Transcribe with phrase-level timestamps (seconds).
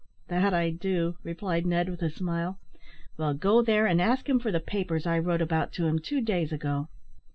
[0.29, 2.57] "That I do," replied Ned, with a smile.
[3.17, 6.21] "Well, go there, and ask him for the papers I wrote about to him two
[6.21, 6.87] days ago.